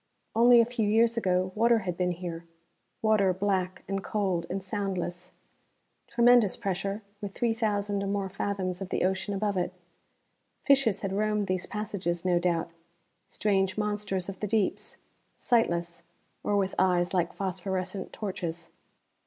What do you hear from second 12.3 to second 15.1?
doubt. Strange monsters of the deeps: